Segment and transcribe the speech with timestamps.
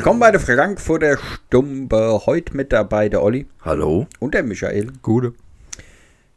[0.00, 2.22] Willkommen bei der Frankfurter Stumpe.
[2.24, 4.06] Heute mit dabei der Olli Hallo.
[4.18, 4.94] und der Michael.
[5.02, 5.34] Gute.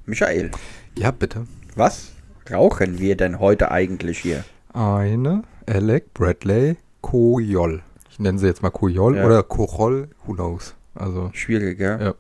[0.06, 0.52] Michael,
[0.98, 1.48] Ja, bitte.
[1.74, 2.12] was
[2.52, 4.44] rauchen wir denn heute eigentlich hier?
[4.74, 7.84] Eine Alec Bradley Koyol.
[8.12, 9.26] Ich nenne sie jetzt mal Koyol Ja.
[9.26, 10.76] oder Kochol, who knows.
[10.94, 12.00] Also, Schwierig, gell?
[12.02, 12.16] Ja.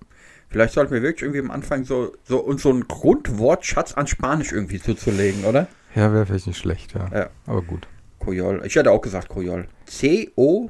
[0.48, 4.54] Vielleicht sollten wir wirklich irgendwie am Anfang so, so uns so einen Grundwortschatz an Spanisch
[4.54, 5.68] irgendwie zuzulegen, oder?
[5.94, 7.10] ja, wäre vielleicht nicht schlecht, ja.
[7.14, 7.30] Ja.
[7.48, 7.86] Aber gut.
[8.26, 8.62] Coyol.
[8.66, 9.68] Ich hätte auch gesagt Coyol.
[9.88, 10.70] C-O.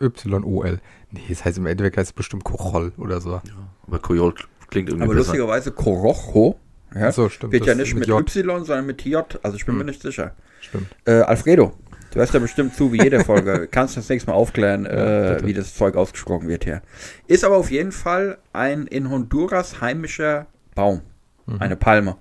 [0.00, 0.80] Y-O-L.
[1.10, 3.40] Nee, das heißt im Endeffekt heißt es bestimmt Kochol oder so.
[3.86, 4.34] Aber Koyol
[4.70, 5.26] klingt irgendwie Aber besser.
[5.28, 6.58] lustigerweise Corojo.
[6.94, 7.12] Ja?
[7.12, 7.52] So, stimmt.
[7.52, 8.20] Wird ja nicht mit, J.
[8.20, 9.38] Y, sondern mit J.
[9.42, 9.86] Also ich bin mir Hm.
[9.88, 10.32] nicht sicher.
[10.60, 10.88] Stimmt.
[11.04, 11.72] Äh, Alfredo,
[12.10, 13.68] du hörst ja bestimmt zu wie jede Folge.
[13.70, 15.46] Kannst das nächste Mal aufklären, äh, bitte.
[15.46, 16.82] wie das Zeug ausgesprochen wird hier.
[17.26, 21.02] Ist aber auf jeden Fall ein in Honduras heimischer Baum.
[21.46, 21.60] Mhm.
[21.60, 22.16] Eine Palme,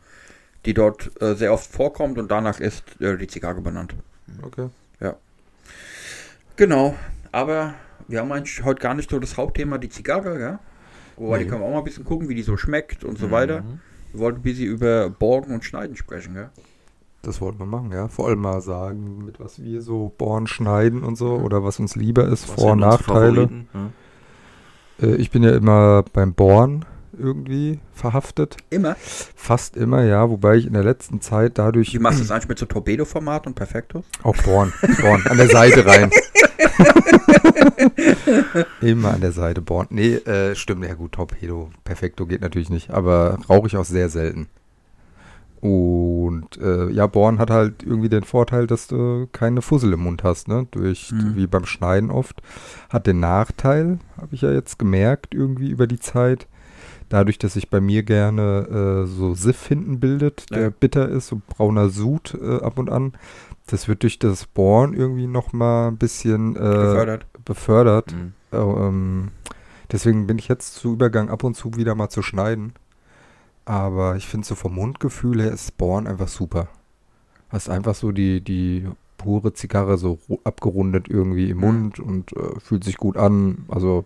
[0.65, 3.95] die dort äh, sehr oft vorkommt und danach ist äh, die Zigarre benannt.
[4.43, 4.69] Okay.
[6.55, 6.95] Genau,
[7.33, 7.73] aber
[8.07, 10.59] wir haben eigentlich heute gar nicht so das Hauptthema, die Zigarre, ja?
[11.17, 11.49] Wobei, die Nee.
[11.49, 13.61] können wir auch mal ein bisschen gucken, wie die so schmeckt und so weiter.
[13.61, 13.79] Mhm.
[14.13, 16.49] Wir wollten ein bisschen über Borgen und Schneiden sprechen, gell?
[17.21, 18.07] Das wollten wir machen, ja.
[18.09, 21.95] Vor allem mal sagen, mit was wir so Born schneiden und so oder was uns
[21.95, 23.49] lieber ist, Was Vor- und Nachteile.
[23.73, 25.07] Ja.
[25.07, 26.85] Äh, ich bin ja immer beim Born
[27.17, 28.57] irgendwie verhaftet.
[28.69, 28.95] Immer.
[29.35, 30.29] Fast immer, ja.
[30.29, 33.47] Wobei ich in der letzten Zeit dadurch Wie machst du das eigentlich mit so Torpedo-Format
[33.47, 34.03] und Perfektus?
[34.23, 34.73] Auch Born.
[35.01, 35.23] Born.
[35.27, 36.11] An der Seite rein.
[38.81, 39.87] Immer an der Seite Born.
[39.89, 40.85] Nee, äh, stimmt.
[40.85, 41.69] Ja gut, Torpedo.
[41.83, 42.91] Perfekto geht natürlich nicht.
[42.91, 44.47] Aber rauche ich auch sehr selten.
[45.61, 50.21] Und äh, ja, Born hat halt irgendwie den Vorteil, dass du keine Fussel im Mund
[50.23, 50.67] hast, ne?
[50.71, 51.37] Durch, Mhm.
[51.37, 52.41] wie beim Schneiden oft.
[52.89, 56.47] Hat den Nachteil, habe ich ja jetzt gemerkt, irgendwie über die Zeit.
[57.13, 60.69] Dadurch, dass sich bei mir gerne äh, so Siff hinten bildet, der Ja.
[60.71, 63.13] bitter ist, so brauner Sud äh, ab und an.
[63.67, 67.27] Das wird durch das Born irgendwie nochmal ein bisschen äh, Gefördert.
[67.45, 68.13] befördert.
[68.15, 68.33] Mhm.
[68.51, 69.27] Äh, ähm,
[69.91, 72.73] deswegen bin ich jetzt zu Übergang ab und zu wieder mal zu schneiden.
[73.65, 76.67] Aber ich finde so vom Mundgefühl her ist Born einfach super.
[77.49, 78.87] Hast einfach so die, die
[79.19, 81.63] pure Zigarre so ru- abgerundet irgendwie im Mhm.
[81.63, 83.65] Mund und äh, fühlt sich gut an.
[83.67, 84.05] Also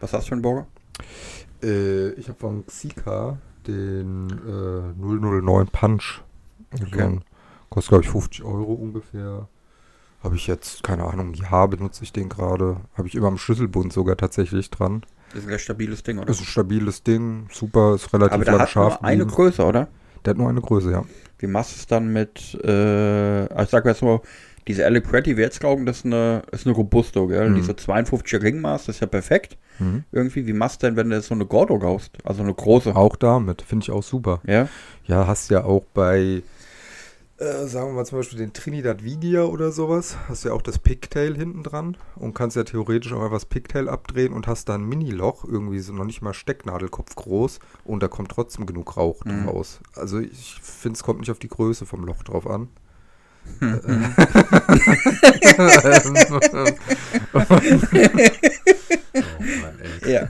[0.00, 0.66] Was hast du für einen Burger?
[1.62, 6.22] Äh, ich habe von Xika den äh, 009 Punch.
[6.74, 7.20] Okay.
[7.70, 9.48] Kostet glaube ich 50 Euro ungefähr.
[10.22, 12.78] Habe ich jetzt, keine Ahnung, Jahr benutze ich den gerade.
[12.94, 15.02] Habe ich immer am Schlüsselbund sogar tatsächlich dran.
[15.30, 16.30] Das ist ein recht stabiles Ding, oder?
[16.30, 19.00] Ist ein stabiles Ding, super, ist relativ Aber der lang hat scharf.
[19.00, 19.26] nur eine.
[19.26, 19.88] Größe, oder?
[20.24, 21.04] Der hat nur eine Größe, ja.
[21.38, 24.20] Wie machst du es dann mit, äh, also ich sag jetzt mal,
[24.66, 27.50] diese Alec Pretty, wir jetzt glauben, das ist eine, ist eine Robusto, gell?
[27.50, 27.56] Mhm.
[27.56, 29.56] Diese 52er Ringmaß, das ist ja perfekt.
[29.78, 30.04] Mhm.
[30.12, 32.18] Irgendwie, wie machst du denn, wenn du so eine Gordo raust?
[32.24, 32.94] Also eine große.
[32.96, 34.40] Auch damit, finde ich auch super.
[34.46, 34.68] Ja?
[35.04, 36.42] Ja, hast ja auch bei,
[37.38, 40.78] äh, sagen wir mal zum Beispiel den Trinidad Vigia oder sowas, hast ja auch das
[40.78, 44.74] Pigtail hinten dran und kannst ja theoretisch auch einfach das Pigtail abdrehen und hast da
[44.74, 49.24] ein Mini-Loch, irgendwie so noch nicht mal Stecknadelkopf groß und da kommt trotzdem genug Rauch
[49.24, 49.48] Mhm.
[49.48, 49.80] raus.
[49.94, 52.68] Also ich finde, es kommt nicht auf die Größe vom Loch drauf an.
[60.06, 60.28] Ja.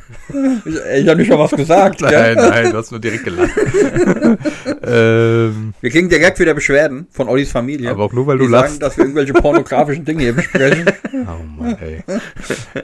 [0.65, 3.51] Ich, ich habe nicht schon was gesagt, nein, nein, du hast nur direkt gelacht.
[4.83, 7.91] ähm, Wir kriegen direkt wieder Beschwerden von Ollis Familie.
[7.91, 8.83] aber auch nur, weil du sagen, lachst.
[8.83, 10.87] dass wir irgendwelche pornografischen Dinge hier besprechen.
[11.13, 12.03] Oh Mann, ey.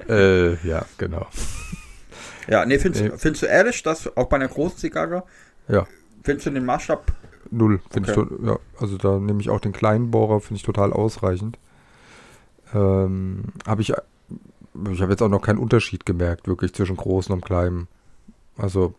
[0.09, 1.27] äh, ja, genau.
[2.49, 3.11] Ja, nee, findest, Nee.
[3.17, 5.23] findest du ehrlich, dass auch bei einer großen Zigarre,
[5.69, 5.87] Ja.
[6.23, 7.11] findest du den Maßstab,
[7.57, 8.27] Null, finde Okay.
[8.41, 8.47] ich.
[8.47, 11.59] Ja, also da nehme ich auch den kleinen Bohrer, finde ich total ausreichend.
[12.75, 13.93] Ähm, habe ich,
[14.91, 17.87] ich habe jetzt auch noch keinen Unterschied gemerkt, wirklich zwischen großen und kleinen.
[18.57, 18.95] Also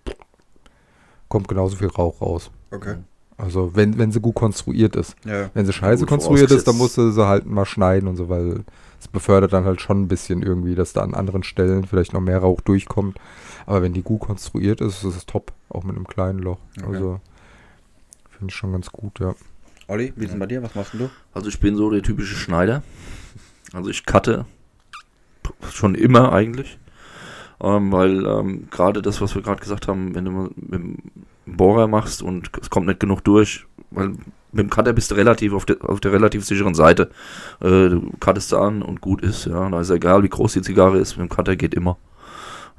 [1.30, 2.52] kommt genauso viel Rauch raus.
[2.72, 2.96] okay,
[3.38, 5.16] Also wenn, wenn sie gut konstruiert ist.
[5.26, 8.16] ja, Wenn sie scheiße Gut konstruiert ist, dann musst du sie halt mal schneiden und
[8.16, 8.64] so, weil
[9.00, 12.22] es befördert dann halt schon ein bisschen irgendwie, dass da an anderen Stellen vielleicht noch
[12.22, 13.18] mehr Rauch durchkommt.
[13.66, 16.60] Aber wenn die gut konstruiert ist, ist es top, auch mit einem kleinen Loch.
[16.78, 16.94] Okay.
[16.94, 17.20] Also
[18.38, 19.36] finde ich schon ganz gut, ja.
[19.88, 21.10] Olli, wie ist denn bei dir, was machst denn du?
[21.34, 22.82] Also ich bin so der typische Schneider.
[23.74, 24.46] Also ich cutte
[25.72, 26.80] schon immer eigentlich.
[27.62, 30.98] Ähm, weil ähm, gerade das, was wir gerade gesagt haben, wenn du mit dem
[31.46, 35.54] Bohrer machst und es kommt nicht genug durch, weil mit dem Cutter bist du relativ
[35.54, 37.12] auf der, auf der relativ sicheren Seite.
[37.62, 39.70] Äh, du cuttest da an und gut ist, ja.
[39.70, 41.98] Da ist egal, wie groß die Zigarre ist, mit dem Cutter geht immer.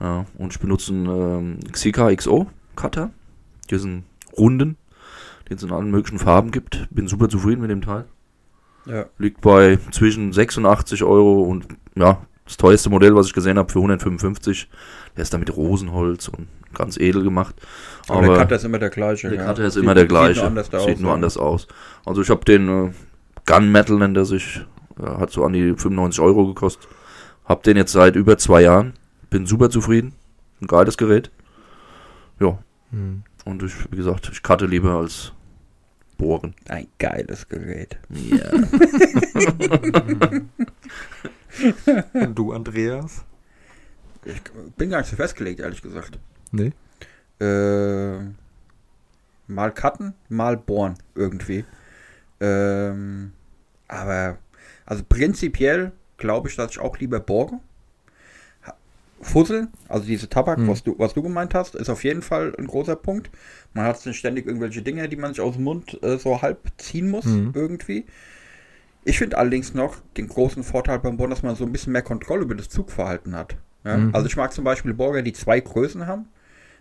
[0.01, 3.11] Ja, und ich benutze einen ähm, Xika XO Cutter.
[3.71, 4.05] Diesen
[4.37, 4.77] runden,
[5.49, 6.87] den es in allen möglichen Farben gibt.
[6.91, 8.05] Bin super zufrieden mit dem Teil.
[8.87, 11.67] Ja, Liegt bei zwischen 86 Euro und
[11.97, 14.69] ja, das teuerste Modell, was ich gesehen habe, für 155.
[15.17, 17.55] Der ist da mit Rosenholz und ganz edel gemacht.
[18.09, 19.29] aber, der Cutter ist immer der gleiche.
[19.31, 19.47] der ja.
[19.47, 20.39] Cutter ist Sieht- immer der Sieht gleiche.
[20.41, 21.15] nur anders, Sieht aus, nur ja.
[21.15, 21.67] anders aus.
[22.05, 22.93] Also ich habe den äh,
[23.47, 24.61] Gunmetal nennt er sich.
[25.01, 26.87] Äh, hat so an die 95 Euro gekostet.
[27.45, 28.93] Hab den jetzt seit über zwei Jahren.
[29.31, 30.13] Bin super zufrieden.
[30.61, 31.31] Ein geiles Gerät.
[32.39, 32.59] Ja.
[32.91, 33.23] Hm.
[33.47, 35.33] Und ich, wie gesagt, ich cutte lieber als
[36.19, 36.55] bohren.
[36.69, 37.97] Ein geiles Gerät.
[38.11, 38.51] Ja.
[42.13, 43.25] Und du, Andreas?
[44.25, 44.43] Ich
[44.77, 46.19] bin gar nicht so festgelegt, ehrlich gesagt.
[46.51, 46.73] Nee.
[47.39, 48.19] Äh,
[49.47, 51.65] mal cutten, mal bohren, irgendwie.
[52.41, 53.31] Ähm,
[53.87, 54.39] aber,
[54.87, 57.61] also prinzipiell glaube ich, dass ich auch lieber bohre.
[59.21, 60.69] Fusseln, also diese Tabak, Hm.
[60.69, 63.31] was, du, was du gemeint hast, ist auf jeden Fall ein großer Punkt.
[63.73, 67.11] Man hat ständig irgendwelche Dinge, die man sich aus dem Mund äh, so halb ziehen
[67.11, 67.53] muss, Mhm.
[67.55, 68.05] irgendwie.
[69.05, 72.03] Ich finde allerdings noch den großen Vorteil beim Bohren, dass man so ein bisschen mehr
[72.03, 73.57] Kontrolle über das Zugverhalten hat.
[73.85, 73.97] Ja?
[73.97, 74.15] Mhm.
[74.15, 76.27] Also ich mag zum Beispiel Burger, die zwei Größen haben.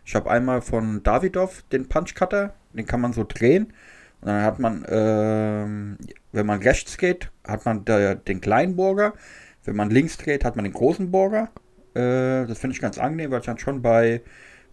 [0.03, 3.73] Ich habe einmal von Davidoff den Punch Cutter, den kann man so drehen.
[4.21, 5.97] Und dann hat man, ähm,
[6.31, 9.13] wenn man rechts geht, hat man der, den kleinen Burger.
[9.63, 11.49] Wenn man links dreht, hat man den großen Burger.
[11.95, 14.21] Äh, das finde ich ganz angenehm, weil ich dann schon bei,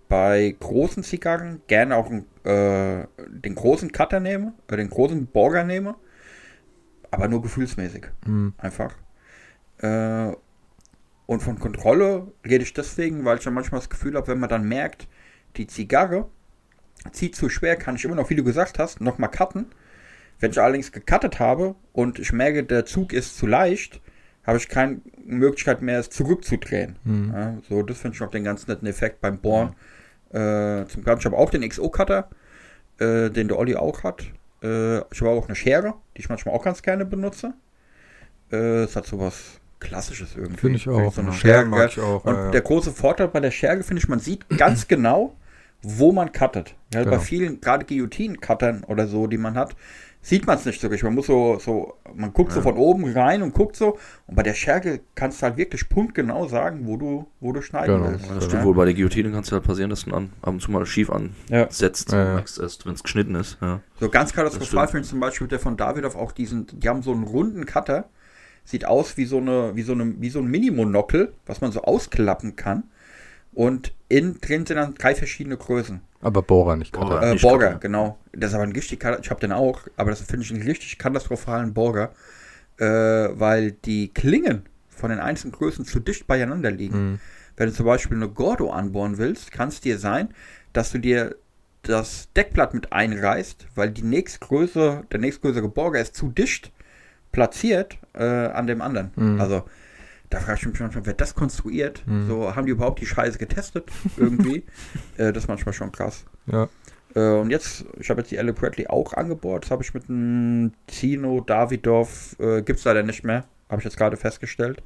[0.08, 5.94] bei großen Zigarren gerne auch äh, den großen Cutter nehme, äh, den großen Burger nehme.
[7.10, 8.54] Aber nur gefühlsmäßig Hm.
[8.58, 8.94] einfach.
[9.78, 10.32] Äh,
[11.26, 14.50] und von Kontrolle rede ich deswegen, weil ich dann manchmal das Gefühl habe, wenn man
[14.50, 15.08] dann merkt,
[15.56, 16.28] die Zigarre
[17.12, 19.66] zieht zu schwer, kann ich immer noch, wie du gesagt hast, nochmal cutten.
[20.40, 24.00] Wenn ich allerdings gecuttet habe und ich merke, der Zug ist zu leicht,
[24.44, 26.96] habe ich keine Möglichkeit mehr, es zurückzudrehen.
[27.04, 27.32] Hm.
[27.34, 29.74] Ja, so, das finde ich noch den ganz netten Effekt beim Bohren.
[30.30, 32.28] Äh, zum Beispiel, ich habe auch den XO-Cutter,
[32.98, 34.22] äh, den der Olli auch hat.
[34.62, 37.54] Äh, ich habe auch eine Schere, die ich manchmal auch ganz gerne benutze.
[38.50, 40.58] Äh, es hat sowas Klassisches irgendwie.
[40.60, 41.12] Finde ich auch.
[41.12, 41.32] So eine.
[41.32, 41.64] Schere.
[41.64, 42.50] Mag ich auch, Und ja, ja.
[42.52, 45.34] der große Vorteil bei der Schere, finde ich, man sieht ganz genau,
[45.82, 46.76] wo man cuttet.
[46.94, 47.18] Ja, Bei Genau.
[47.18, 49.74] vielen, gerade Guillotinen-Cuttern oder so, die man hat,
[50.24, 51.02] sieht man es nicht so richtig.
[51.04, 53.98] Man muss so, so, man guckt so von oben rein und guckt so.
[54.26, 57.96] Und bei der Schere kannst du halt wirklich punktgenau sagen, wo du, wo du schneiden
[57.98, 58.10] Genau.
[58.12, 58.26] willst.
[58.26, 58.50] Ja, das Ja.
[58.50, 58.74] stimmt wohl.
[58.74, 61.08] Bei der Guillotine kann es halt passieren, dass du dann ab und zu mal schief
[61.48, 61.64] Ja.
[61.64, 62.12] ansetzt.
[62.12, 62.44] Ja, ja.
[62.84, 63.58] wenn es geschnitten ist.
[63.60, 63.80] Ja.
[63.98, 67.02] So ganz Das katastrophal finde ich zum Beispiel der von Davidoff auch diesen, die haben
[67.02, 68.08] so einen runden Cutter,
[68.64, 71.82] sieht aus wie so eine, wie so eine, wie so ein Mini-Monokel, was man so
[71.82, 72.84] ausklappen kann.
[73.52, 76.00] Und innen drin sind dann drei verschiedene Größen.
[76.22, 76.92] Aber Bohrer nicht.
[76.92, 77.22] Cutter.
[77.22, 78.18] Äh, nicht Borger, genau.
[78.32, 80.96] Das ist aber ein richtig, ich habe den auch, aber das finde ich einen richtig
[80.96, 82.12] katastrophalen Borger,
[82.78, 86.94] äh, weil die Klingen von den einzelnen Größen zu dicht beieinander liegen.
[86.94, 87.20] Hm.
[87.56, 90.28] Wenn du zum Beispiel eine Gordo anbohren willst, kann es dir sein,
[90.72, 91.36] dass du dir
[91.82, 96.70] das Deckblatt mit einreißt, weil die nächstgrößere, der nächstgrößere Borger ist zu dicht
[97.32, 99.10] platziert äh, an dem anderen.
[99.16, 99.40] Mhm.
[99.40, 99.64] Also
[100.32, 102.02] da frage ich mich manchmal, wer das konstruiert?
[102.06, 102.26] Mhm.
[102.26, 104.64] So haben die überhaupt die Scheiße getestet irgendwie?
[105.16, 106.24] äh, das ist manchmal schon krass.
[106.46, 106.68] Ja.
[107.14, 109.64] Äh, und jetzt, ich habe jetzt die Elle Bradley auch angebohrt.
[109.64, 113.44] Das habe ich mit einem Zino Davidoff, äh, gibt es leider nicht mehr.
[113.68, 114.82] Habe ich jetzt gerade festgestellt.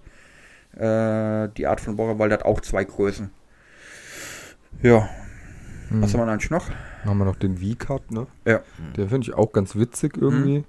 [0.75, 3.31] Äh, die Art von Bohrer, weil der hat auch zwei Größen.
[4.83, 5.09] Ja,
[5.89, 6.03] Hm.
[6.03, 6.69] was haben wir eigentlich noch?
[7.05, 8.27] Haben wir noch den V-Cut, ne?
[8.45, 8.61] Ja.
[8.97, 10.65] Der finde ich auch ganz witzig irgendwie.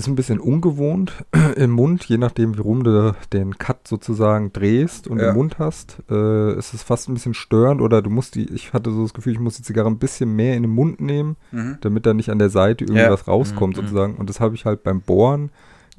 [0.00, 1.12] Ist ein bisschen ungewohnt
[1.56, 5.28] im Mund, je nachdem, wie rum du den Cut sozusagen drehst und Ja.
[5.28, 8.72] im Mund hast, äh, ist es fast ein bisschen störend oder du musst die, ich
[8.72, 11.36] hatte so das Gefühl, ich muss die Zigarre ein bisschen mehr in den Mund nehmen,
[11.52, 11.76] Mhm.
[11.82, 13.80] damit da nicht an der Seite irgendwas rauskommt Mhm.
[13.82, 14.14] sozusagen.
[14.16, 15.50] Und das habe ich halt beim Bohren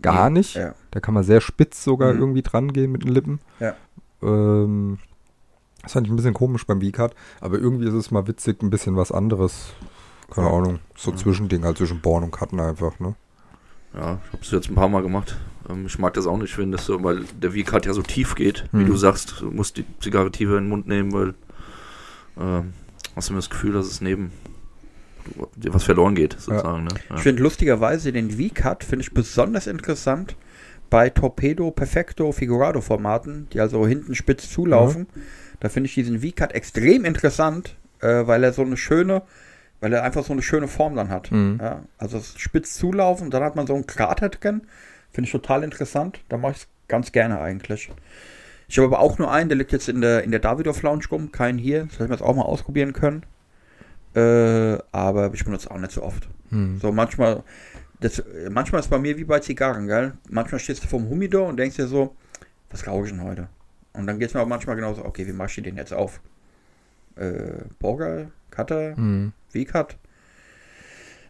[0.02, 0.56] gar nicht.
[0.56, 0.74] Ja.
[0.90, 2.20] Da kann man sehr spitz sogar Mhm.
[2.22, 3.40] irgendwie dran gehen mit den Lippen.
[3.60, 3.76] Ja.
[4.24, 4.98] Ähm,
[5.84, 8.72] das fand ich ein bisschen komisch beim V-Cut, aber irgendwie ist es mal witzig, ein
[8.72, 9.74] bisschen was anderes.
[10.32, 10.54] Keine Ja.
[10.56, 11.18] Ahnung, so Ja.
[11.18, 13.14] Zwischending halt zwischen Bohren und Cutten einfach, ne?
[13.94, 15.38] Ja, ich habe es jetzt ein paar Mal gemacht.
[15.70, 18.36] Ähm, ich mag das auch nicht, wenn das so, weil der V-Cut ja so tief
[18.36, 18.88] geht, wie Hm.
[18.88, 19.42] du sagst.
[19.42, 21.34] Du musst die Zigarre tiefer in den Mund nehmen, weil
[22.40, 22.74] ähm,
[23.16, 24.32] hast du mir das Gefühl, dass es neben
[25.56, 26.86] dir was verloren geht, sozusagen.
[26.86, 26.90] Ne?
[27.10, 27.16] Ja.
[27.16, 30.36] Ich finde lustigerweise den V-Cut finde ich besonders interessant
[30.90, 35.08] bei Torpedo, Perfecto, Figurado Formaten, die also hinten spitz zulaufen.
[35.60, 39.22] Da finde ich diesen V-Cut extrem interessant, äh, weil er so eine schöne,
[39.82, 41.32] weil er einfach so eine schöne Form dann hat.
[41.32, 41.60] Mhm.
[41.62, 44.62] Ja, also spitz zulaufen, dann hat man so einen Krater drin.
[45.12, 46.22] Finde ich total interessant.
[46.30, 47.92] Da mache ich es ganz gerne eigentlich.
[48.70, 51.04] Ich habe aber auch nur einen, der liegt jetzt in der, in der Davidoff Lounge
[51.12, 51.86] rum, keinen hier.
[51.86, 53.24] Das hätten wir jetzt auch mal ausprobieren können.
[54.16, 56.30] Äh, aber ich benutze auch nicht so oft.
[56.50, 56.80] Hm.
[56.80, 57.44] So manchmal,
[58.00, 60.14] das, manchmal ist bei mir wie bei Zigarren, gell?
[60.30, 62.16] Manchmal stehst du vorm Humidor und denkst dir so,
[62.70, 63.48] was rauche ich denn heute?
[63.94, 66.22] Und dann geht es mir auch manchmal genauso, okay, wie machst du den jetzt auf?
[67.16, 69.34] Äh, Burger, Cutter, Hm.
[69.50, 69.98] V-Cut?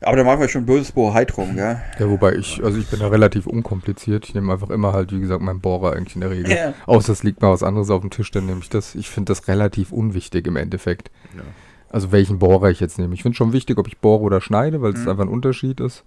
[0.03, 1.79] Aber da machen wir schon böses Bohai drum, gell?
[1.99, 4.25] Ja, wobei ich, also ich bin da relativ unkompliziert.
[4.27, 6.51] Ich nehme einfach immer halt, wie gesagt, meinen Bohrer eigentlich in der Regel.
[6.55, 6.73] Ja.
[6.87, 8.95] Außer es liegt mal was anderes auf dem Tisch, dann nehme ich das.
[8.95, 11.11] Ich finde das relativ unwichtig im Endeffekt.
[11.35, 11.43] Ja.
[11.89, 13.13] Also welchen Bohrer ich jetzt nehme.
[13.13, 15.09] Ich finde schon wichtig, ob ich bohre oder schneide, weil es Mhm.
[15.09, 16.03] einfach ein Unterschied ist.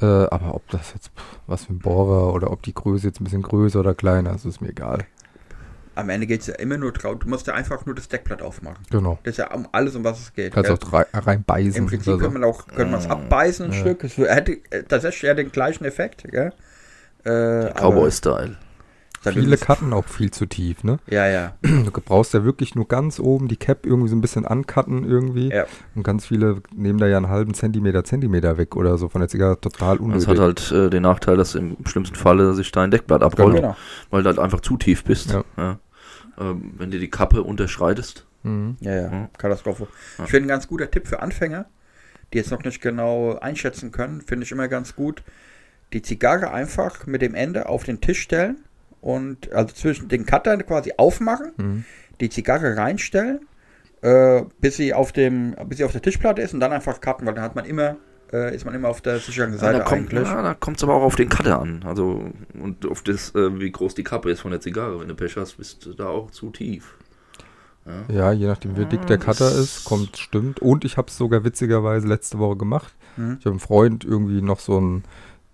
[0.00, 3.20] Äh, aber ob das jetzt, pff, was für ein Bohrer oder ob die Größe jetzt
[3.20, 5.04] ein bisschen größer oder kleiner ist, ist mir egal.
[5.96, 7.18] Am Ende geht es ja immer nur drauf.
[7.18, 8.78] Du musst ja einfach nur das Deckblatt aufmachen.
[8.90, 9.18] Genau.
[9.24, 10.52] Das ist ja um alles, um was es geht.
[10.54, 10.78] Kannst gell?
[10.80, 11.74] auch rei- reinbeißen.
[11.74, 12.22] Im Prinzip oder so.
[12.22, 13.12] könnte man auch könnte man es Mm.
[13.12, 13.78] abbeißen, ein Ja.
[13.78, 14.04] Stück.
[14.04, 16.24] Es hätte äh, tatsächlich ja den gleichen Effekt.
[16.30, 16.52] Gell?
[17.24, 18.56] Äh, Cowboy-Style.
[19.32, 20.98] Viele cutten auch viel zu tief, ne?
[21.08, 21.54] Ja, ja.
[21.62, 25.48] Du brauchst ja wirklich nur ganz oben die Cap irgendwie so ein bisschen ancutten irgendwie.
[25.48, 25.64] Ja.
[25.96, 29.28] Und ganz viele nehmen da ja einen halben Zentimeter, Zentimeter weg oder so von der
[29.28, 29.60] Zigarre.
[29.60, 30.28] Total Das unnötig.
[30.28, 33.76] hat halt äh, den Nachteil, dass im schlimmsten Falle sich dein Deckblatt abrollt, Genau.
[34.10, 35.32] weil du halt einfach zu tief bist.
[35.32, 35.42] Ja.
[35.56, 35.78] Ja.
[36.38, 38.26] Ähm, wenn du die Kappe unterschreitest.
[38.42, 38.76] Mhm.
[38.80, 39.28] Ja, ja, Mhm.
[39.38, 39.88] Katastrophe.
[40.18, 40.24] Ja.
[40.24, 41.66] Ich finde ein ganz guter Tipp für Anfänger,
[42.32, 45.22] die jetzt noch nicht genau einschätzen können, finde ich immer ganz gut.
[45.92, 48.56] Die Zigarre einfach mit dem Ende auf den Tisch stellen
[49.00, 51.84] und also zwischen den Cutter quasi aufmachen, Mhm.
[52.20, 53.40] die Zigarre reinstellen,
[54.02, 57.26] äh, bis sie auf dem, bis sie auf der Tischplatte ist und dann einfach cutten,
[57.26, 57.96] weil dann hat man immer,
[58.32, 60.28] äh, ist man immer auf der sicheren Ja, Seite da kommt eigentlich.
[60.28, 61.82] ja, da kommt's aber auch auf den Cutter an.
[61.84, 62.30] Also
[62.60, 65.00] und auf das, äh, wie groß die Kappe ist von der Zigarre.
[65.00, 66.96] Wenn du Pech hast, bist du da auch zu tief.
[68.08, 68.14] Ja.
[68.14, 70.60] Ja, je nachdem, wie dick der Cutter ist, kommt, stimmt.
[70.60, 72.92] Und ich habe es sogar witzigerweise letzte Woche gemacht.
[73.16, 73.36] Mhm.
[73.38, 75.04] Ich habe einem Freund irgendwie noch so einen,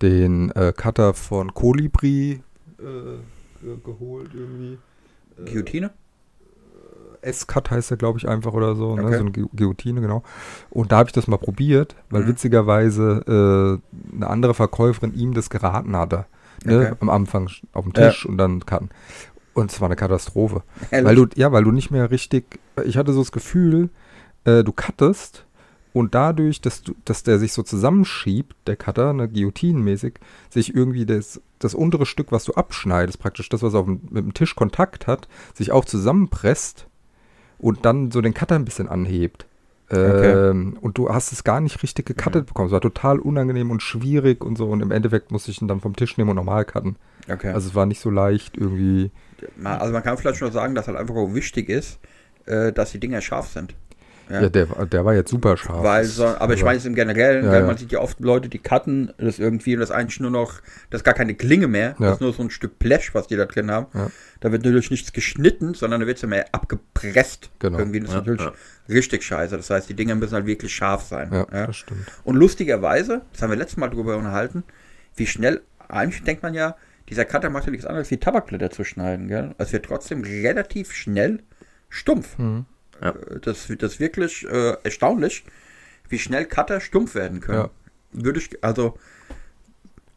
[0.01, 2.41] den äh, Cutter von Colibri
[2.79, 2.83] äh,
[3.63, 4.79] ge- geholt irgendwie.
[5.37, 5.91] Äh, Guillotine?
[7.25, 8.95] S-Cut heißt er, glaube ich, einfach oder so.
[8.95, 9.03] Ne?
[9.05, 9.13] Okay.
[9.15, 10.23] So eine Gu- Guillotine, genau.
[10.69, 12.27] Und da habe ich das mal probiert, weil Mhm.
[12.27, 13.81] witzigerweise
[14.13, 16.25] äh, eine andere Verkäuferin ihm das geraten hatte.
[16.65, 16.79] Ne?
[16.91, 16.95] Okay.
[16.99, 18.89] Am Anfang auf dem Tisch und dann cutten.
[19.53, 20.63] Und es war eine Katastrophe.
[20.91, 23.89] Weil du, ja, weil du nicht mehr richtig, ich hatte so das Gefühl,
[24.45, 25.45] äh, du cuttest
[25.93, 30.15] und dadurch, dass du, dass der sich so zusammenschiebt, der Cutter, ne, guillotinenmäßig,
[30.49, 34.23] sich irgendwie das, das untere Stück, was du abschneidest, praktisch das, was auf dem, mit
[34.25, 36.87] dem Tisch Kontakt hat, sich auch zusammenpresst
[37.63, 39.45] und dann so den Cutter ein bisschen anhebt.
[39.89, 40.49] Okay.
[40.49, 42.67] Ähm, und du hast es gar nicht richtig gecuttet bekommen.
[42.67, 44.67] Es war total unangenehm und schwierig und so.
[44.67, 46.97] Und im Endeffekt musste ich ihn dann vom Tisch nehmen und normal cutten.
[47.31, 47.51] okay.
[47.51, 49.11] Also es war nicht so leicht irgendwie.
[49.63, 51.99] Also man kann vielleicht schon sagen, dass halt einfach auch wichtig ist,
[52.45, 53.75] äh, dass die Dinger scharf sind.
[54.29, 55.83] Ja, der, war- der war jetzt super scharf.
[55.83, 57.65] Weil so, aber ich Also- meine es im Generellen, Ja, weil ja.
[57.67, 60.61] man sieht ja oft Leute, die cutten das irgendwie und das ist eigentlich nur noch,
[60.89, 62.05] das ist gar keine Klinge mehr, Ja.
[62.07, 63.87] das ist nur so ein Stück Blech, was die da drin haben.
[63.93, 64.09] Ja.
[64.39, 67.49] Da wird natürlich nichts geschnitten, sondern da wird es ja mehr abgepresst.
[67.59, 67.77] Genau.
[67.79, 68.53] Irgendwie das ist Ja, natürlich ja.
[68.89, 69.55] richtig scheiße.
[69.57, 71.29] Das heißt, die Dinger müssen halt wirklich scharf sein.
[71.31, 71.67] Ja, Ja.
[71.67, 72.05] das stimmt.
[72.23, 74.63] Und lustigerweise, das haben wir letztes Mal drüber unterhalten,
[75.15, 76.75] wie schnell, eigentlich denkt man ja,
[77.09, 79.53] dieser Cutter macht ja nichts anderes wie Tabakblätter zu schneiden, gell?
[79.57, 81.39] Es wird trotzdem relativ schnell
[81.89, 82.37] stumpf.
[82.37, 82.65] Mhm.
[83.03, 83.09] Ja.
[83.09, 85.43] Äh, Das, das ist wirklich äh, erstaunlich,
[86.09, 87.59] wie schnell Cutter stumpf werden können.
[87.59, 87.69] Ja.
[88.13, 88.97] Würde ich, also,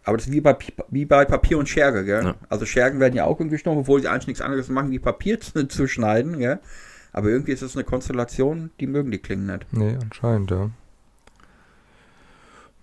[0.04, 0.56] aber das ist wie bei,
[0.88, 2.24] wie bei Papier und Schere, gell?
[2.24, 2.34] Ja.
[2.48, 5.40] Also Schergen werden ja auch irgendwie stumpf, obwohl sie eigentlich nichts anderes machen, wie Papier
[5.40, 6.60] zu, zu schneiden, gell?
[7.12, 9.66] Aber irgendwie ist es eine Konstellation, die mögen die Klingen nicht.
[9.72, 10.70] Nee, anscheinend, ja.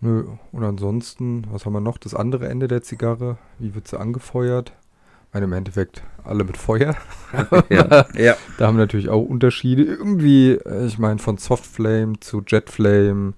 [0.02, 1.98] Nö, und ansonsten, was haben wir noch?
[1.98, 4.74] Das andere Ende der Zigarre, wie wird sie angefeuert?
[5.34, 6.96] Meine, im Endeffekt alle mit Feuer.
[7.70, 8.06] ja.
[8.16, 8.38] Ja.
[8.58, 9.84] Da haben wir natürlich auch Unterschiede.
[9.84, 13.34] Irgendwie, äh, ich meine, von Softflame zu Jetflame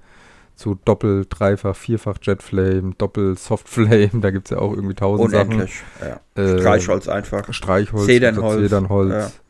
[0.56, 5.84] zu Doppel-, Dreifach-, Vierfach Jetflame, Doppel-Softflame, da gibt es ja auch irgendwie tausend Unendlich.
[6.02, 6.20] Ja.
[6.36, 6.58] Sachen.
[6.58, 7.54] Äh, Streichholz einfach.
[7.54, 9.42] Streichholz, Zedernholz, Zedernholz.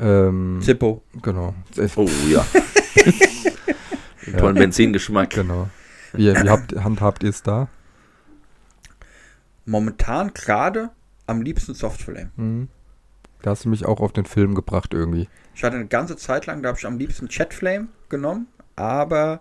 [0.00, 1.02] Ähm, Zippo.
[1.22, 1.54] genau.
[1.96, 2.44] Oh ja.
[4.26, 5.30] Den tollen Benzingeschmack.
[5.30, 5.68] Genau.
[6.12, 7.68] Wie, wie habt, handhabt ihr es da?
[9.66, 10.90] Momentan gerade
[11.26, 12.30] am liebsten Softflame.
[12.36, 12.68] Mhm.
[13.42, 15.28] Da hast du mich auch auf den Film gebracht irgendwie.
[15.54, 19.40] Ich hatte eine ganze Zeit lang, da habe ich am liebsten Chatflame genommen, aber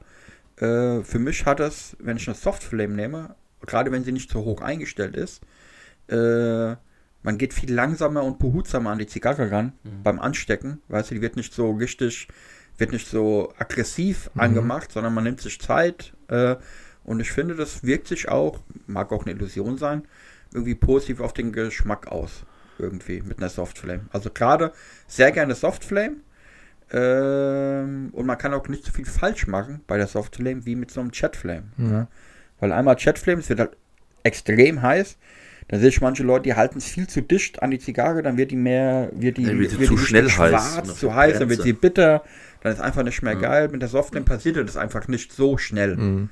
[0.57, 3.35] äh, für mich hat es, wenn ich eine Softflame nehme,
[3.65, 5.41] gerade wenn sie nicht so hoch eingestellt ist,
[6.09, 6.75] äh,
[7.25, 9.71] man geht viel langsamer und behutsamer an die Zigarre ran
[10.03, 10.81] beim Anstecken.
[10.89, 12.27] Weißt du, die wird nicht so richtig,
[12.77, 14.41] wird nicht so aggressiv Mhm.
[14.41, 16.13] angemacht, sondern man nimmt sich Zeit.
[16.27, 16.57] Äh,
[17.05, 20.03] und ich finde, das wirkt sich auch, mag auch eine Illusion sein,
[20.53, 22.43] irgendwie positiv auf den Geschmack aus.
[22.79, 24.01] Irgendwie mit einer Softflame.
[24.11, 24.71] Also gerade
[25.07, 26.15] sehr gerne Softflame.
[26.91, 30.91] Ähm, und man kann auch nicht so viel falsch machen bei der Softflame wie mit
[30.91, 31.63] so einem Chatflame.
[31.77, 31.91] Mhm.
[31.91, 32.07] Ja.
[32.59, 33.77] Weil einmal Chatflame, es wird halt
[34.23, 35.17] extrem heiß.
[35.69, 38.37] Da sehe ich manche Leute, die halten es viel zu dicht an die Zigarre, dann
[38.37, 41.15] wird die mehr, wird die, Dann wird sie die zu schnell heiß schwarz, und zu
[41.15, 42.23] heiß, dann wird sie bitter,
[42.61, 43.39] dann ist einfach nicht mehr Ja.
[43.39, 43.69] geil.
[43.69, 45.95] Mit der Softflame passiert das einfach nicht so schnell.
[45.95, 46.29] Mhm.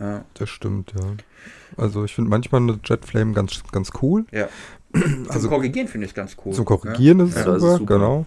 [0.00, 0.24] Ja.
[0.34, 1.16] Das stimmt, ja.
[1.76, 4.24] Also ich finde manchmal eine Jetflame ganz, ganz cool.
[4.32, 4.48] Ja.
[5.28, 6.52] Also- Zum Korrigieren finde ich es ganz cool.
[6.52, 7.94] Zum Korrigieren ist es Ja, super, ist super.
[7.94, 8.26] genau.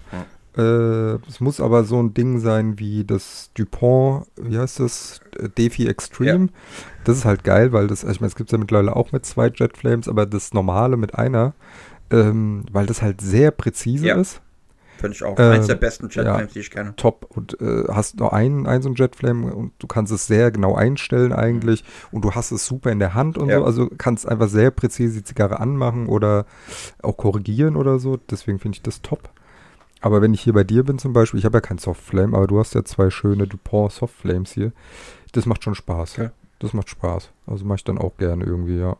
[0.58, 5.20] Äh, es muss aber so ein Ding sein wie das Dupont, wie heißt das?
[5.58, 6.48] Defi Extreme.
[7.04, 9.52] Das ist halt geil, weil das, ich meine, es gibt ja mittlerweile auch mit zwei
[9.54, 11.54] Jetflames, aber das normale mit einer,
[12.10, 14.16] ähm, weil das halt sehr präzise Ja.
[14.16, 14.42] ist.
[14.98, 15.38] Finde ich auch.
[15.38, 16.42] Ähm, Eins der besten Jet ja.
[16.42, 16.94] Die ich kenne.
[16.96, 20.52] top und äh, hast nur einen, einen so einen Jetflame und du kannst es sehr
[20.52, 23.60] genau einstellen eigentlich und du hast es super in der Hand und Ja.
[23.60, 26.46] so, also kannst einfach sehr präzise die Zigarre anmachen oder
[27.04, 29.30] auch korrigieren oder so, deswegen finde ich das top.
[30.02, 32.48] Aber wenn ich hier bei dir bin zum Beispiel, ich habe ja kein Softflame, aber
[32.48, 34.72] du hast ja zwei schöne Dupont Softflames hier,
[35.32, 36.18] das macht schon Spaß.
[36.18, 36.32] Ja.
[36.60, 37.32] Das macht Spaß.
[37.48, 38.98] Also mache ich dann auch gerne irgendwie, ja.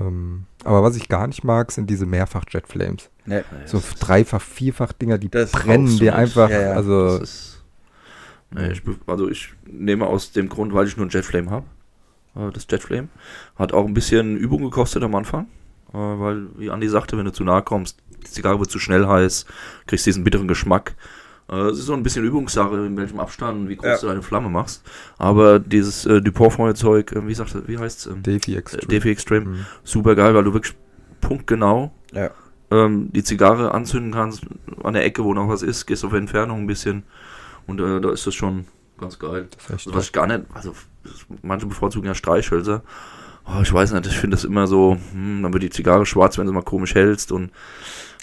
[0.00, 3.10] Ähm, aber was ich gar nicht mag, sind diese Mehrfach-Jetflames.
[3.26, 3.42] Nee.
[3.66, 6.50] So dreifach, vierfach Dinger, die Das brennen dir einfach.
[6.50, 6.72] Ja, ja.
[6.72, 7.62] Also ist,
[8.50, 11.66] nee, ich, also ich nehme aus dem Grund, weil ich nur ein Jetflame habe.
[12.36, 13.08] Äh, das Jetflame
[13.56, 15.46] hat auch ein bisschen Übung gekostet am Anfang,
[15.92, 19.06] äh, weil, wie Andi sagte, wenn du zu nahe kommst, die Zigarre wird zu schnell
[19.06, 19.46] heiß,
[19.86, 20.94] kriegst diesen bitteren Geschmack.
[21.52, 23.98] Äh, Es ist so ein bisschen Übungssache, in welchem Abstand, wie groß Ja.
[23.98, 24.82] du deine Flamme machst.
[25.18, 28.06] Aber dieses äh, Dupont-Feuerzeug, äh, wie sagt er, wie heißt es?
[28.06, 28.86] Ähm, Defi äh, Extreme.
[28.88, 29.66] Defi Extreme, Mhm.
[29.84, 30.74] super geil, weil du wirklich
[31.20, 32.30] punktgenau Ja.
[32.70, 34.42] ähm, die Zigarre anzünden kannst
[34.82, 37.04] an der Ecke, wo noch was ist, gehst auf Entfernung ein bisschen
[37.66, 38.64] und äh, da ist das schon
[38.98, 39.48] ganz geil.
[39.50, 40.74] Das ist echt Also, was ich gar nicht, also
[41.42, 42.82] manche bevorzugen ja Streichhölzer.
[43.46, 46.38] Oh, ich weiß nicht, ich finde das immer so, hm, dann wird die Zigarre schwarz,
[46.38, 47.50] wenn du mal komisch hältst und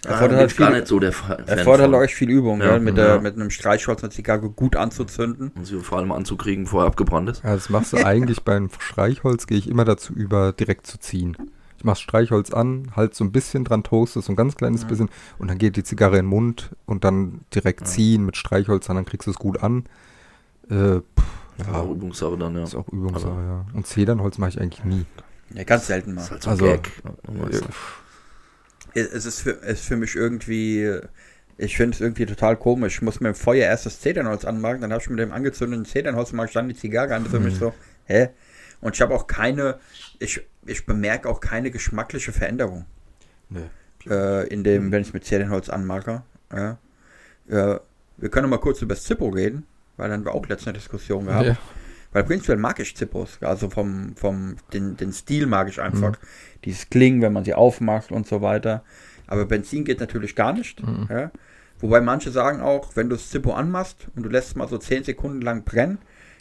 [0.05, 1.95] Erfordert bin halt ich gar viel- nicht so der Fa- Fan Erfordert von.
[1.95, 2.79] euch viel Übung, Ja, gell?
[2.79, 3.19] Mit, der, ja.
[3.19, 5.51] mit einem Streichholz eine Zigarre gut anzuzünden.
[5.55, 7.43] und sie vor allem anzukriegen, bevor er abgebrannt ist.
[7.43, 11.35] Ja, das machst du eigentlich beim Streichholz, gehe ich immer dazu über, direkt zu ziehen.
[11.77, 14.87] Ich mach Streichholz an, halt so ein bisschen dran, toaste so ein ganz kleines Ja.
[14.87, 17.85] bisschen und dann geht die Zigarre in den Mund und dann direkt Ja.
[17.87, 19.83] ziehen mit Streichholz, dann kriegst du es gut an.
[20.69, 21.03] Äh, pff,
[21.67, 22.63] ja, auch Übungssache dann, ja.
[22.63, 23.65] ist auch Übungssache, Aber- ja.
[23.73, 25.05] Und Zedernholz mache ich eigentlich nie.
[25.53, 26.21] Ja, ganz selten mal.
[26.21, 26.91] Ist halt so Also- Gag.
[27.03, 27.67] Ja, weißt du.
[28.99, 30.99] Es ist für, es ist für mich irgendwie,
[31.57, 32.95] ich finde es irgendwie total komisch.
[32.95, 35.85] Ich muss mit dem Feuer erst das Zedernholz anmachen, dann habe ich mit dem angezündeten
[35.85, 37.23] Zedernholz mache ich dann die Zigarre an.
[37.23, 37.59] Das ist für mich Mhm.
[37.59, 37.73] so,
[38.05, 38.29] hä?
[38.81, 39.79] Und ich habe auch keine,
[40.19, 42.85] ich, ich bemerke auch keine geschmackliche Veränderung
[43.49, 43.69] Nee.
[44.09, 46.23] äh, in dem, wenn ich es mit Zedernholz anmache.
[46.51, 46.77] Ja.
[47.47, 47.81] Ja,
[48.17, 49.65] wir können noch mal kurz über das Zippo reden,
[49.99, 51.45] weil dann wir auch letzte Diskussion gehabt.
[51.45, 51.57] Ja.
[52.11, 56.17] Weil prinzipiell mag ich Zippos, also vom, vom den, den Stil mag ich einfach.
[56.65, 58.83] Dieses Klingen, wenn man sie aufmacht und so weiter.
[59.27, 60.81] Aber Benzin geht natürlich gar nicht.
[60.81, 61.07] Mhm.
[61.09, 61.31] Ja?
[61.79, 64.77] Wobei manche sagen auch, wenn du das Zippo anmachst und du lässt es mal so
[64.79, 65.99] 10 Sekunden lang brennen,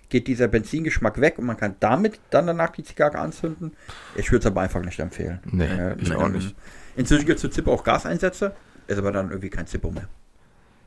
[0.09, 3.73] geht dieser Benzingeschmack weg und man kann damit dann danach die Zigarre anzünden.
[4.17, 5.41] Ich würde es aber einfach nicht empfehlen.
[5.45, 6.55] Nee, Ja, ich auch nicht.
[6.97, 8.55] Inzwischen gibt es zu Zippo auch Gaseinsätze,
[8.87, 10.09] ist aber dann irgendwie kein Zippo mehr.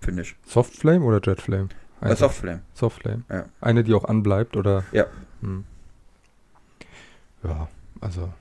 [0.01, 0.35] Finde ich.
[0.47, 1.69] Softflame oder Jetflame?
[2.01, 2.61] Äh, Einfach Softflame.
[2.73, 3.23] Softflame.
[3.29, 3.45] Ja.
[3.61, 4.83] Eine, die auch anbleibt, oder?
[4.91, 5.05] Ja.
[5.41, 5.65] Hm.
[7.43, 7.67] Ja,
[7.99, 8.31] also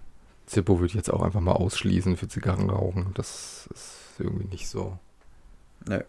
[0.47, 3.13] Zippo würde ich jetzt auch einfach mal ausschließen für Zigarrenrauchen.
[3.15, 4.99] Das ist irgendwie nicht so.
[5.87, 6.03] Nee.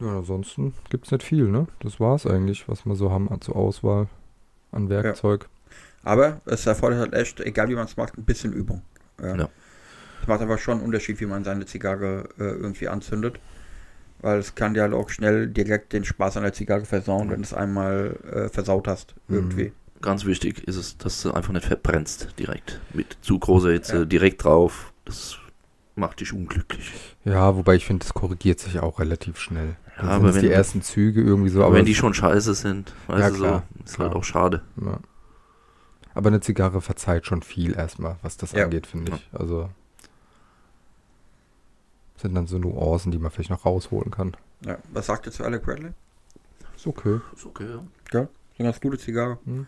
[0.00, 1.66] Ja, ansonsten gibt es nicht viel, ne?
[1.80, 4.06] Das war's eigentlich, was wir so haben zur Auswahl
[4.70, 5.48] an Werkzeug.
[6.04, 8.82] Aber es erfordert halt echt, egal wie man es macht, ein bisschen Übung.
[9.20, 9.36] Ja.
[9.36, 9.48] Ja.
[10.22, 13.40] Es macht einfach schon einen Unterschied, wie man seine Zigarre äh, irgendwie anzündet.
[14.20, 17.36] Weil es kann dir halt auch schnell direkt den Spaß an der Zigarre versauen, wenn
[17.36, 19.14] du es einmal äh, versaut hast.
[19.28, 19.36] Mhm.
[19.36, 19.72] Irgendwie.
[20.00, 22.80] Ganz wichtig ist es, dass du einfach nicht verbrennst direkt.
[22.94, 24.04] Mit zu großer Hitze Ja.
[24.04, 24.92] direkt drauf.
[25.04, 25.38] Das
[25.96, 26.92] macht dich unglücklich.
[27.24, 29.76] Ja, wobei ich finde, es korrigiert sich auch relativ schnell.
[29.96, 31.64] Ja, Dann aber wenn- die ersten Züge irgendwie so.
[31.64, 34.16] Aber wenn die schon scheiße sind, weißt Ja, du klar, so, ist halt klar.
[34.20, 34.62] auch schade.
[34.84, 34.98] Ja.
[36.14, 38.64] Aber eine Zigarre verzeiht schon viel erstmal, was das Ja.
[38.64, 39.18] angeht, finde Ja.
[39.18, 39.28] ich.
[39.40, 39.70] Also
[42.20, 44.36] sind dann so Nuancen, die man vielleicht noch rausholen kann.
[44.64, 44.78] Ja.
[44.92, 45.92] Was sagt ihr zu Alec Bradley?
[46.76, 47.20] Ist okay.
[47.34, 47.82] Ist okay, ja.
[48.12, 49.38] Ja, ist eine ganz gute Zigarre.
[49.44, 49.66] Hm.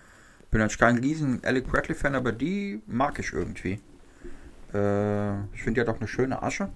[0.50, 3.80] Bin jetzt kein riesen Alec Bradley-Fan, aber die mag ich irgendwie.
[4.74, 6.70] Äh, ich finde die hat auch eine schöne Asche.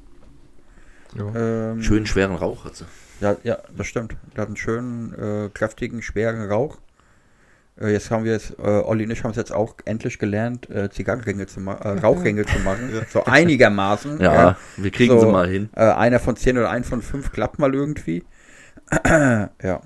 [1.16, 1.34] Ja.
[1.34, 2.86] Ähm, Schönen schweren Rauch hat sie.
[3.20, 4.16] Ja, ja, das stimmt.
[4.34, 6.78] Der hat einen schönen, äh, kräftigen, schweren Rauch.
[7.80, 10.70] Äh, jetzt haben wir es, äh, Olli und ich haben es jetzt auch endlich gelernt,
[10.70, 12.90] äh, Zigarrenringe zu machen, äh, Rauchringe zu machen.
[13.10, 14.20] So einigermaßen.
[14.20, 15.20] Ja, wir kriegen So.
[15.20, 15.70] sie mal hin.
[15.74, 18.24] Äh, einer von zehn oder ein von fünf klappt mal irgendwie.
[19.06, 19.80] ja.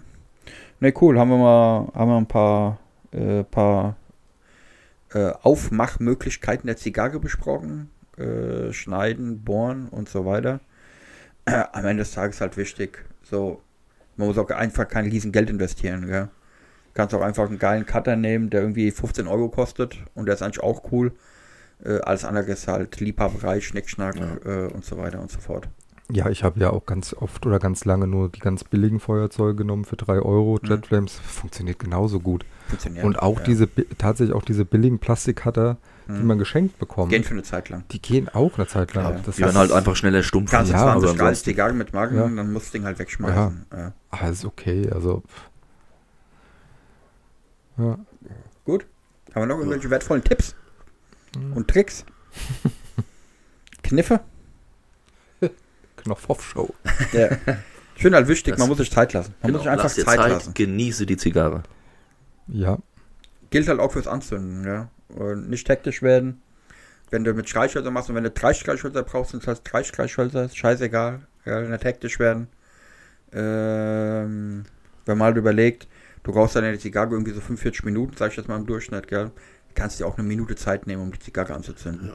[0.80, 1.18] Ne, cool.
[1.18, 2.78] Haben wir mal, haben wir ein paar,
[3.12, 3.96] äh, paar
[5.14, 7.90] äh, Aufmachmöglichkeiten der Zigarre besprochen.
[8.16, 10.60] Äh, schneiden, bohren und so weiter.
[11.46, 13.04] Am Ende des Tages halt wichtig.
[13.22, 13.62] So,
[14.16, 16.06] man muss auch einfach kein riesen Geld investieren.
[16.06, 16.28] Gell?
[16.98, 20.34] Du kannst auch einfach einen geilen Cutter nehmen, der irgendwie 15 Euro kostet und der
[20.34, 21.12] ist eigentlich auch cool.
[21.84, 24.64] Äh, alles andere ist halt Liebhaberei, Schnickschnack Ja.
[24.64, 25.68] äh, und so weiter und so fort.
[26.10, 29.54] ja, ich habe ja auch ganz oft oder ganz lange nur die ganz billigen Feuerzeuge
[29.54, 30.58] genommen für 3 Euro.
[30.60, 30.68] Mhm.
[30.70, 32.44] Jetflames funktioniert genauso gut.
[32.66, 33.04] Funktioniert.
[33.04, 33.44] Und auch ja.
[33.44, 35.76] diese, tatsächlich auch diese billigen Plastikcutter,
[36.08, 36.26] die Mhm.
[36.26, 37.84] man geschenkt bekommt, Gehen für eine Zeit lang.
[37.92, 39.04] die gehen auch eine Zeit lang.
[39.16, 39.20] Ja.
[39.24, 40.50] Das Die werden halt einfach schneller stumpf.
[40.50, 42.22] Kannst du Ja, 20 aber Grad ansonsten- Zigarren mitmachen, Ja.
[42.26, 43.66] dann musst du das Ding halt wegschmeißen.
[43.72, 43.92] Ja.
[44.10, 45.22] Ah, ist okay, also.
[47.78, 47.98] Ja.
[48.64, 48.86] Gut.
[49.34, 50.54] Haben wir noch irgendwelche wertvollen Tipps
[51.36, 51.52] Mhm.
[51.54, 52.04] und Tricks?
[53.82, 54.20] Kniffe?
[56.06, 56.74] noch Foff-Show.
[57.12, 57.28] Ja.
[57.96, 59.34] Ich finde halt wichtig, Das- man muss sich Zeit lassen.
[59.42, 60.54] Man Genau, muss sich einfach Zeit, Zeit, lassen.
[60.54, 61.62] genieße die Zigarre.
[62.48, 62.78] Ja.
[63.50, 64.90] Gilt halt auch fürs Anzünden, ja.
[65.08, 66.42] Und nicht hektisch werden.
[67.10, 69.82] Wenn du mit Streichhölzer machst und wenn du drei Streichhölzer brauchst, sind es halt drei
[69.82, 71.26] Streichhölzer, ist scheißegal.
[71.46, 72.48] Ja, nicht hektisch werden.
[73.32, 74.64] Ähm,
[75.06, 75.88] wenn man halt überlegt,
[76.28, 79.08] du brauchst dann die Zigarre irgendwie so 45 Minuten, sag ich jetzt mal im Durchschnitt,
[79.08, 79.30] gell.
[79.74, 82.12] Kannst dir auch eine Minute Zeit nehmen, um die Zigarre anzuzünden.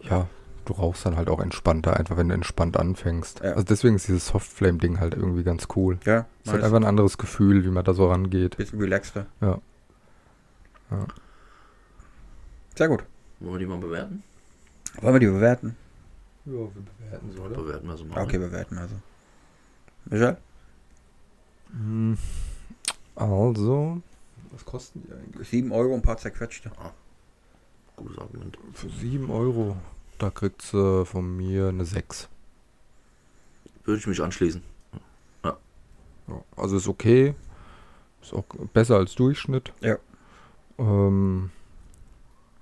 [0.00, 0.26] Ja,
[0.64, 3.40] du rauchst dann halt auch entspannter, einfach wenn du entspannt anfängst.
[3.40, 3.52] Ja.
[3.52, 5.98] Also deswegen ist dieses Softflame-Ding halt irgendwie ganz cool.
[6.06, 8.56] Ja, Es ist halt einfach ein anderes Gefühl, wie man da so rangeht.
[8.56, 9.26] bisschen relaxter.
[9.42, 9.60] Ja.
[10.90, 11.06] Ja.
[12.74, 13.04] Sehr gut.
[13.40, 14.22] Wollen wir die mal bewerten?
[15.02, 15.76] Wollen wir die bewerten?
[16.46, 18.22] Ja, wir bewerten so, Bewerten wir so mal.
[18.22, 18.94] Okay, bewerten also.
[20.06, 20.38] Michael?
[21.72, 22.16] Hm,
[23.14, 24.00] Also,
[24.52, 25.48] was kosten die eigentlich?
[25.48, 26.70] 7 Euro ein paar zerquetschte.
[27.96, 28.58] Gutes Argument.
[28.74, 29.76] Für 7 Euro,
[30.18, 32.28] da kriegt sie von mir eine 6.
[33.84, 34.62] Würde ich mich anschließen.
[36.30, 37.34] Ja, also ist okay.
[38.22, 39.72] Ist auch besser als Durchschnitt.
[39.80, 39.96] Ja.
[40.78, 41.50] Ähm,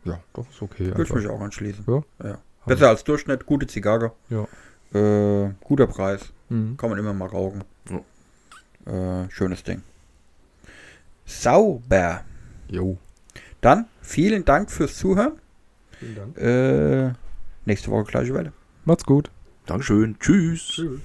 [0.04, 0.86] ja, doch, ist okay.
[0.86, 1.84] Würde ich mich auch anschließen.
[1.86, 2.02] Ja?
[2.24, 2.38] ja.
[2.66, 4.12] Besser als Durchschnitt, gute Zigarre.
[4.30, 4.46] Ja.
[4.94, 6.32] Äh, guter Preis.
[6.48, 6.76] Mhm.
[6.76, 7.64] Kann man immer mal rauchen.
[8.86, 9.82] Äh, schönes Ding.
[11.28, 12.24] Sauber.
[12.68, 12.98] Jo.
[13.60, 15.32] Dann vielen Dank fürs Zuhören.
[15.98, 16.38] Vielen Dank.
[16.38, 17.12] Äh,
[17.64, 18.52] nächste Woche gleiche Welle.
[18.84, 19.30] Macht's gut.
[19.66, 20.16] Dankeschön.
[20.18, 20.66] Tschüss.
[20.68, 21.00] Tschüss.